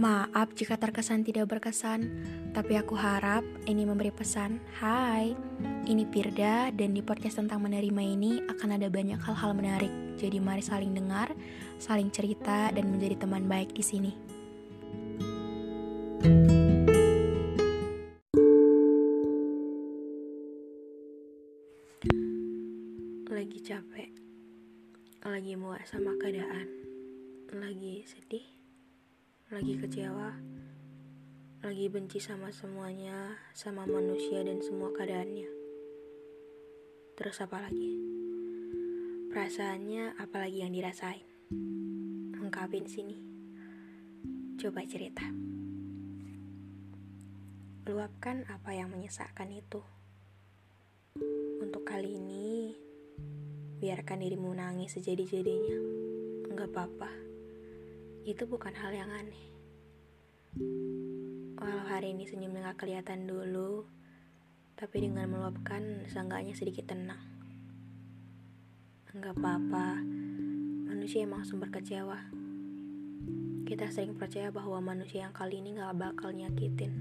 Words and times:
Maaf 0.00 0.56
jika 0.56 0.80
terkesan 0.80 1.28
tidak 1.28 1.52
berkesan, 1.52 2.08
tapi 2.56 2.72
aku 2.80 2.96
harap 2.96 3.44
ini 3.68 3.84
memberi 3.84 4.08
pesan. 4.08 4.56
Hai, 4.80 5.36
ini 5.84 6.08
Pirda 6.08 6.72
dan 6.72 6.96
di 6.96 7.04
podcast 7.04 7.36
tentang 7.36 7.60
menerima 7.60 8.00
ini 8.00 8.40
akan 8.48 8.80
ada 8.80 8.88
banyak 8.88 9.20
hal-hal 9.20 9.52
menarik. 9.52 9.92
Jadi 10.16 10.40
mari 10.40 10.64
saling 10.64 10.96
dengar, 10.96 11.28
saling 11.76 12.08
cerita 12.08 12.72
dan 12.72 12.88
menjadi 12.88 13.28
teman 13.28 13.44
baik 13.44 13.76
di 13.76 13.84
sini. 13.84 14.12
Lagi 23.28 23.60
capek, 23.60 24.08
lagi 25.28 25.52
muak 25.60 25.84
sama 25.84 26.16
keadaan, 26.16 26.72
lagi 27.52 28.00
sedih, 28.08 28.59
lagi 29.50 29.74
kecewa, 29.74 30.30
lagi 31.66 31.90
benci 31.90 32.22
sama 32.22 32.54
semuanya, 32.54 33.34
sama 33.50 33.82
manusia 33.82 34.46
dan 34.46 34.62
semua 34.62 34.94
keadaannya. 34.94 35.50
Terus 37.18 37.42
apa 37.42 37.58
lagi? 37.66 37.98
Perasaannya 39.34 40.22
apalagi 40.22 40.62
yang 40.62 40.70
dirasain? 40.70 41.26
Ungkapin 42.38 42.86
sini. 42.86 43.18
Coba 44.54 44.86
cerita. 44.86 45.26
Luapkan 47.90 48.46
apa 48.54 48.70
yang 48.70 48.94
menyesakkan 48.94 49.50
itu. 49.50 49.82
Untuk 51.58 51.82
kali 51.82 52.22
ini, 52.22 52.70
biarkan 53.82 54.22
dirimu 54.22 54.54
nangis 54.54 54.94
sejadi-jadinya. 54.94 55.78
Enggak 56.46 56.70
apa-apa. 56.70 57.29
Itu 58.20 58.44
bukan 58.44 58.76
hal 58.76 58.92
yang 58.92 59.08
aneh. 59.08 59.44
Walau 61.56 61.84
hari 61.88 62.12
ini 62.12 62.28
senyumnya 62.28 62.72
gak 62.72 62.84
kelihatan 62.84 63.24
dulu, 63.24 63.88
tapi 64.76 65.08
dengan 65.08 65.24
meluapkan 65.28 66.04
seenggaknya 66.04 66.52
sedikit 66.52 66.92
tenang. 66.92 67.20
Enggak 69.16 69.40
apa-apa, 69.40 70.04
manusia 70.88 71.24
emang 71.24 71.48
sumber 71.48 71.72
kecewa. 71.72 72.20
Kita 73.64 73.88
sering 73.88 74.18
percaya 74.20 74.52
bahwa 74.52 74.84
manusia 74.84 75.24
yang 75.24 75.32
kali 75.32 75.64
ini 75.64 75.80
gak 75.80 75.96
bakal 75.96 76.28
nyakitin. 76.36 76.92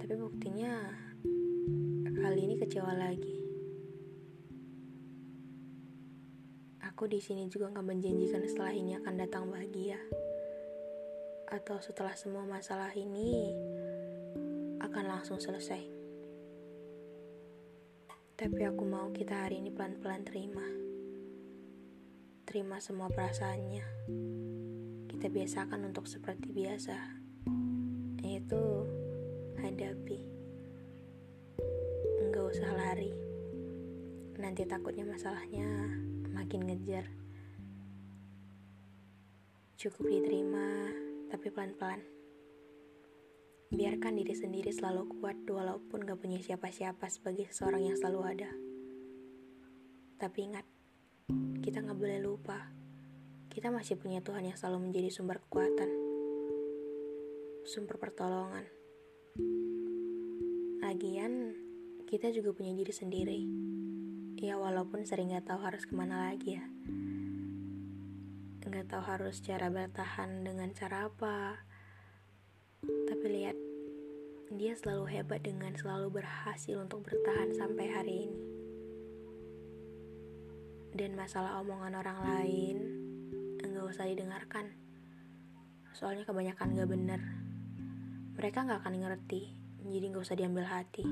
Tapi 0.00 0.14
buktinya, 0.16 0.96
kali 2.24 2.40
ini 2.44 2.54
kecewa 2.56 2.96
lagi. 2.96 3.37
Aku 6.98 7.06
di 7.06 7.22
sini 7.22 7.46
juga 7.46 7.70
gak 7.70 7.86
menjanjikan 7.94 8.42
setelah 8.42 8.74
ini 8.74 8.98
akan 8.98 9.14
datang 9.22 9.46
bahagia. 9.46 10.02
Atau 11.46 11.78
setelah 11.78 12.18
semua 12.18 12.42
masalah 12.42 12.90
ini 12.90 13.54
akan 14.82 15.04
langsung 15.06 15.38
selesai. 15.38 15.78
Tapi 18.34 18.60
aku 18.66 18.82
mau 18.82 19.14
kita 19.14 19.46
hari 19.46 19.62
ini 19.62 19.70
pelan-pelan 19.70 20.26
terima. 20.26 20.66
Terima 22.42 22.82
semua 22.82 23.06
perasaannya. 23.14 23.86
Kita 25.06 25.30
biasakan 25.30 25.94
untuk 25.94 26.10
seperti 26.10 26.50
biasa. 26.50 26.98
Yaitu 28.26 28.58
hadapi. 29.54 30.18
Enggak 32.26 32.58
usah 32.58 32.74
lari. 32.74 33.14
Nanti 34.42 34.66
takutnya 34.66 35.06
masalahnya 35.06 35.94
makin 36.32 36.68
ngejar. 36.68 37.06
Cukup 39.78 40.10
diterima, 40.10 40.90
tapi 41.30 41.54
pelan-pelan. 41.54 42.02
Biarkan 43.68 44.16
diri 44.16 44.32
sendiri 44.32 44.72
selalu 44.72 45.20
kuat 45.20 45.38
walaupun 45.44 46.02
gak 46.02 46.18
punya 46.18 46.40
siapa-siapa 46.40 47.04
sebagai 47.12 47.46
seseorang 47.52 47.84
yang 47.86 47.96
selalu 48.00 48.20
ada. 48.24 48.50
Tapi 50.18 50.38
ingat, 50.50 50.66
kita 51.62 51.84
gak 51.84 51.94
boleh 51.94 52.18
lupa. 52.18 52.72
Kita 53.52 53.68
masih 53.68 54.00
punya 54.00 54.24
Tuhan 54.24 54.48
yang 54.48 54.56
selalu 54.56 54.88
menjadi 54.88 55.12
sumber 55.12 55.38
kekuatan. 55.44 55.90
Sumber 57.68 58.00
pertolongan. 58.00 58.64
Lagian, 60.80 61.52
kita 62.08 62.32
juga 62.32 62.56
punya 62.56 62.72
diri 62.72 62.90
sendiri. 62.90 63.67
Ya 64.38 64.54
walaupun 64.54 65.02
sering 65.02 65.34
gak 65.34 65.50
tahu 65.50 65.66
harus 65.66 65.82
ke 65.82 65.98
mana 65.98 66.30
lagi 66.30 66.62
ya. 66.62 66.64
Gak 68.62 68.86
tahu 68.86 69.02
harus 69.02 69.42
cara 69.42 69.66
bertahan 69.66 70.46
dengan 70.46 70.70
cara 70.70 71.10
apa. 71.10 71.66
Tapi 72.86 73.26
lihat, 73.26 73.58
dia 74.54 74.78
selalu 74.78 75.10
hebat 75.10 75.42
dengan 75.42 75.74
selalu 75.74 76.22
berhasil 76.22 76.78
untuk 76.78 77.02
bertahan 77.02 77.50
sampai 77.50 77.90
hari 77.90 78.14
ini. 78.30 78.42
Dan 80.94 81.18
masalah 81.18 81.58
omongan 81.58 81.98
orang 81.98 82.22
lain, 82.22 82.76
enggak 83.58 83.90
usah 83.90 84.06
didengarkan. 84.06 84.70
Soalnya 85.98 86.22
kebanyakan 86.22 86.78
gak 86.78 86.86
bener. 86.86 87.20
Mereka 88.38 88.70
gak 88.70 88.86
akan 88.86 89.02
ngerti, 89.02 89.50
jadi 89.82 90.14
gak 90.14 90.22
usah 90.22 90.38
diambil 90.38 90.62
hati. 90.62 91.02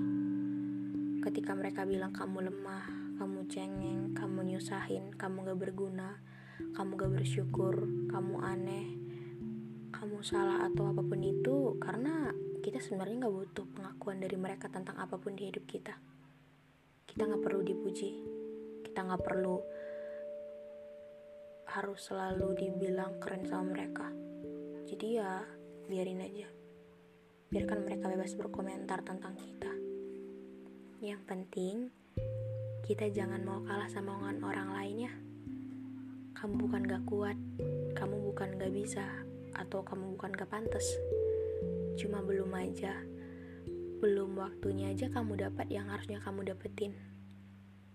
Ketika 1.27 1.59
mereka 1.59 1.83
bilang 1.83 2.15
kamu 2.15 2.47
lemah, 2.55 3.06
kamu 3.17 3.49
cengeng, 3.49 4.13
kamu 4.13 4.55
nyusahin, 4.55 5.13
kamu 5.17 5.49
gak 5.49 5.61
berguna, 5.61 6.21
kamu 6.77 7.01
gak 7.01 7.13
bersyukur, 7.17 7.89
kamu 8.13 8.37
aneh, 8.45 8.87
kamu 9.93 10.21
salah 10.21 10.69
atau 10.69 10.93
apa 10.93 11.01
pun 11.01 11.21
itu 11.25 11.81
karena 11.81 12.31
kita 12.61 12.81
sebenarnya 12.81 13.27
gak 13.27 13.37
butuh 13.37 13.67
pengakuan 13.73 14.21
dari 14.21 14.37
mereka 14.37 14.69
tentang 14.69 15.01
apa 15.01 15.17
pun 15.17 15.33
di 15.33 15.49
hidup 15.49 15.65
kita. 15.65 15.97
Kita 17.09 17.25
gak 17.25 17.41
perlu 17.41 17.65
dipuji, 17.65 18.11
kita 18.85 19.09
gak 19.09 19.25
perlu 19.25 19.57
harus 21.73 22.01
selalu 22.05 22.57
dibilang 22.57 23.21
keren 23.21 23.49
sama 23.49 23.73
mereka. 23.73 24.09
Jadi 24.87 25.07
ya 25.17 25.41
biarin 25.89 26.25
aja. 26.25 26.49
Biarkan 27.49 27.85
mereka 27.85 28.11
bebas 28.13 28.33
berkomentar 28.37 29.01
tentang 29.05 29.35
kita. 29.39 29.73
Yang 31.01 31.23
penting 31.29 31.77
kita 32.87 33.11
jangan 33.11 33.43
mau 33.43 33.59
kalah 33.67 33.91
sama 33.91 34.15
omongan 34.15 34.47
orang 34.47 34.71
lain 34.71 34.97
ya. 35.11 35.13
Kamu 36.39 36.55
bukan 36.55 36.87
gak 36.87 37.03
kuat, 37.11 37.35
kamu 37.99 38.31
bukan 38.31 38.63
gak 38.63 38.71
bisa, 38.71 39.03
atau 39.59 39.83
kamu 39.83 40.15
bukan 40.15 40.31
gak 40.31 40.47
pantas. 40.47 40.87
Cuma 41.99 42.23
belum 42.23 42.55
aja. 42.55 42.95
Belum 43.99 44.39
waktunya 44.39 44.95
aja 44.95 45.11
kamu 45.11 45.35
dapat 45.35 45.67
yang 45.67 45.91
harusnya 45.91 46.23
kamu 46.23 46.55
dapetin. 46.55 46.95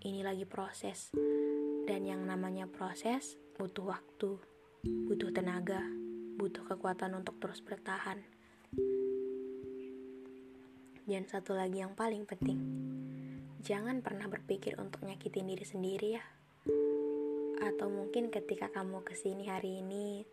Ini 0.04 0.28
lagi 0.28 0.44
proses. 0.44 1.16
Dan 1.88 2.04
yang 2.04 2.28
namanya 2.28 2.68
proses 2.68 3.40
butuh 3.56 3.96
waktu, 3.96 4.44
butuh 5.08 5.32
tenaga, 5.32 5.88
butuh 6.36 6.68
kekuatan 6.68 7.16
untuk 7.16 7.40
terus 7.40 7.64
bertahan. 7.64 8.20
Dan 11.08 11.24
satu 11.32 11.56
lagi 11.56 11.80
yang 11.80 11.96
paling 11.96 12.28
penting, 12.28 12.60
jangan 13.62 14.02
pernah 14.02 14.26
berpikir 14.26 14.74
untuk 14.82 15.06
nyakitin 15.06 15.46
diri 15.46 15.66
sendiri 15.66 16.08
ya. 16.18 16.26
Atau 17.62 17.94
mungkin 17.94 18.34
ketika 18.34 18.74
kamu 18.74 19.06
ke 19.06 19.14
sini 19.14 19.46
hari 19.46 19.86
ini, 19.86 20.26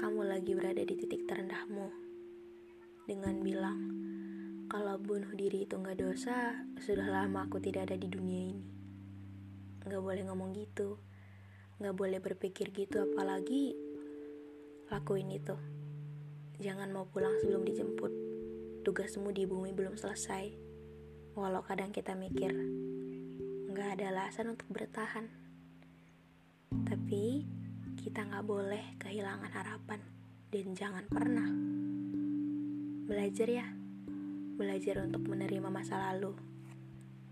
kamu 0.00 0.24
lagi 0.24 0.56
berada 0.56 0.80
di 0.80 0.96
titik 0.96 1.28
terendahmu. 1.28 1.92
Dengan 3.04 3.44
bilang, 3.44 3.80
kalau 4.72 4.96
bunuh 4.96 5.36
diri 5.36 5.68
itu 5.68 5.76
nggak 5.76 6.00
dosa, 6.00 6.64
sudah 6.80 7.04
lama 7.04 7.44
aku 7.44 7.60
tidak 7.60 7.92
ada 7.92 8.00
di 8.00 8.08
dunia 8.08 8.56
ini. 8.56 8.68
Nggak 9.84 10.00
boleh 10.00 10.22
ngomong 10.24 10.56
gitu, 10.56 10.96
nggak 11.76 11.92
boleh 11.92 12.18
berpikir 12.24 12.72
gitu, 12.72 13.04
apalagi 13.04 13.76
lakuin 14.88 15.28
itu. 15.28 15.60
Jangan 16.56 16.88
mau 16.88 17.04
pulang 17.04 17.36
sebelum 17.36 17.68
dijemput. 17.68 18.12
Tugasmu 18.80 19.28
di 19.28 19.44
bumi 19.44 19.76
belum 19.76 20.00
selesai. 20.00 20.65
Walau 21.36 21.60
kadang 21.60 21.92
kita 21.92 22.16
mikir, 22.16 22.48
nggak 23.68 24.00
ada 24.00 24.08
alasan 24.08 24.56
untuk 24.56 24.72
bertahan. 24.72 25.28
Tapi 26.72 27.44
kita 28.00 28.24
nggak 28.24 28.40
boleh 28.48 28.96
kehilangan 28.96 29.52
harapan 29.52 30.00
dan 30.48 30.72
jangan 30.72 31.04
pernah 31.04 31.44
belajar 33.04 33.52
ya, 33.52 33.68
belajar 34.56 35.04
untuk 35.04 35.28
menerima 35.28 35.68
masa 35.68 36.08
lalu, 36.08 36.32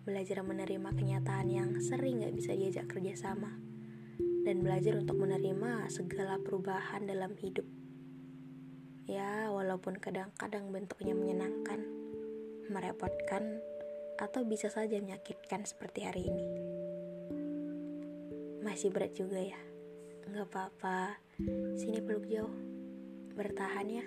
belajar 0.04 0.44
menerima 0.44 0.92
kenyataan 0.92 1.48
yang 1.48 1.72
sering 1.80 2.20
nggak 2.20 2.36
bisa 2.36 2.52
diajak 2.52 2.84
kerjasama, 2.92 3.56
dan 4.44 4.60
belajar 4.60 5.00
untuk 5.00 5.16
menerima 5.16 5.88
segala 5.88 6.36
perubahan 6.44 7.08
dalam 7.08 7.32
hidup. 7.40 7.64
Ya, 9.08 9.48
walaupun 9.48 9.96
kadang-kadang 9.96 10.68
bentuknya 10.68 11.16
menyenangkan, 11.16 11.80
merepotkan, 12.68 13.64
atau 14.18 14.46
bisa 14.46 14.70
saja 14.70 14.98
menyakitkan 15.02 15.66
seperti 15.66 16.06
hari 16.06 16.22
ini. 16.30 16.46
Masih 18.64 18.88
berat 18.94 19.12
juga 19.12 19.38
ya. 19.38 19.60
Gak 20.24 20.48
apa-apa, 20.50 21.20
sini 21.76 22.00
peluk 22.00 22.26
jauh. 22.30 22.54
Bertahan 23.36 23.88
ya. 23.90 24.06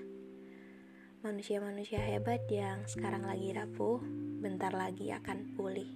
Manusia-manusia 1.22 2.00
hebat 2.00 2.48
yang 2.50 2.88
sekarang 2.88 3.28
lagi 3.28 3.54
rapuh, 3.54 4.02
bentar 4.42 4.72
lagi 4.74 5.12
akan 5.14 5.54
pulih. 5.54 5.90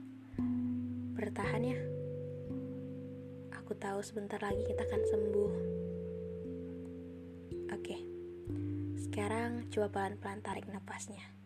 Bertahan 1.18 1.64
ya. 1.64 1.80
Aku 3.62 3.74
tahu 3.80 4.04
sebentar 4.04 4.38
lagi 4.44 4.62
kita 4.68 4.84
akan 4.84 5.02
sembuh. 5.08 5.54
Oke, 7.72 7.98
sekarang 9.00 9.72
coba 9.72 9.88
pelan-pelan 9.90 10.44
tarik 10.44 10.68
napasnya. 10.68 11.41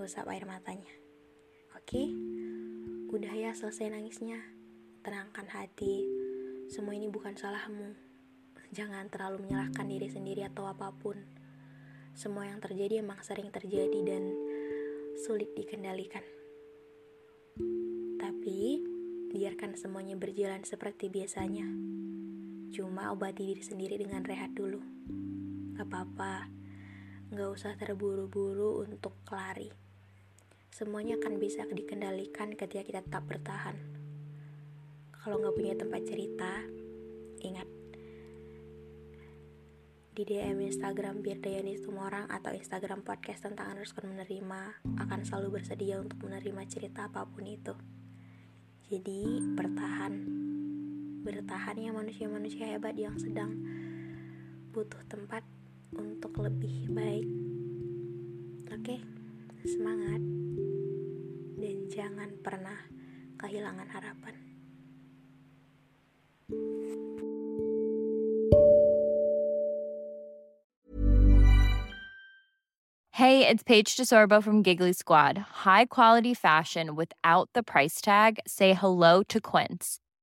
Usap 0.00 0.32
air 0.32 0.48
matanya. 0.48 0.96
Oke, 1.76 2.08
udah 3.12 3.36
ya 3.36 3.52
selesai 3.52 3.92
nangisnya 3.92 4.40
tenangkan 5.04 5.44
hati. 5.44 6.08
Semua 6.72 6.96
ini 6.96 7.12
bukan 7.12 7.36
salahmu. 7.36 7.92
Jangan 8.72 9.12
terlalu 9.12 9.44
menyalahkan 9.44 9.84
diri 9.84 10.08
sendiri 10.08 10.48
atau 10.48 10.64
apa 10.72 10.88
pun. 10.96 11.20
Semua 12.16 12.48
yang 12.48 12.64
terjadi 12.64 13.04
emang 13.04 13.20
sering 13.20 13.52
terjadi 13.52 14.00
dan 14.00 14.24
sulit 15.20 15.52
dikendalikan. 15.52 16.24
Tapi, 18.16 18.80
biarkan 19.36 19.76
semuanya 19.76 20.16
berjalan 20.16 20.64
seperti 20.64 21.12
biasanya. 21.12 21.68
Cuma 22.72 23.12
obati 23.12 23.52
diri 23.52 23.60
sendiri 23.60 24.00
dengan 24.00 24.24
rehat 24.24 24.56
dulu. 24.56 24.80
Gak 25.76 25.92
apa-apa, 25.92 26.48
gak 27.36 27.50
usah 27.52 27.76
terburu-buru 27.76 28.80
untuk 28.80 29.20
lari. 29.28 29.89
Semuanya 30.70 31.18
akan 31.20 31.36
bisa 31.36 31.66
dikendalikan 31.68 32.54
ketika 32.56 32.82
kita 32.86 33.00
tetap 33.04 33.26
bertahan 33.26 34.00
kalau 35.20 35.36
nggak 35.36 35.52
punya 35.52 35.76
tempat 35.76 36.00
cerita, 36.08 36.64
ingat 37.44 37.68
di 40.16 40.24
DM 40.24 40.64
Instagram 40.64 41.20
Biar 41.20 41.44
Dayani 41.44 41.76
orang 41.92 42.24
atau 42.32 42.56
Instagram 42.56 43.04
podcast 43.04 43.44
tentang 43.44 43.76
underscore 43.76 44.08
menerima 44.08 44.80
akan 44.96 45.20
selalu 45.28 45.60
bersedia 45.60 46.00
untuk 46.00 46.24
menerima 46.24 46.64
cerita 46.72 47.12
apa 47.12 47.28
pun 47.28 47.44
itu. 47.44 47.76
Jadi 48.88 49.44
bertahan, 49.60 50.12
bertahan 51.20 51.76
ya 51.76 51.92
manusia-manusia 51.92 52.72
hebat 52.72 52.96
yang 52.96 53.20
sedang 53.20 53.60
butuh 54.72 55.04
tempat 55.04 55.44
untuk 56.00 56.32
lebih 56.40 56.88
baik. 56.96 57.28
Oke, 58.72 59.04
semangat 59.64 60.22
dan 61.60 61.76
jangan 61.92 62.30
pernah 62.40 62.78
kehilangan 63.36 63.88
harapan. 63.90 64.34
Hey, 73.20 73.46
it's 73.46 73.62
Paige 73.62 73.96
DeSorbo 73.96 74.42
from 74.42 74.62
Giggly 74.62 74.94
Squad. 74.94 75.36
High 75.68 75.84
quality 75.84 76.32
fashion 76.32 76.96
without 76.96 77.50
the 77.52 77.62
price 77.62 78.00
tag. 78.00 78.40
Say 78.46 78.72
hello 78.72 79.22
to 79.24 79.40
Quince. 79.40 80.00